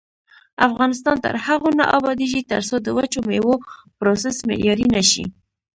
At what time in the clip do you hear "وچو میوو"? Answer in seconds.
2.97-3.55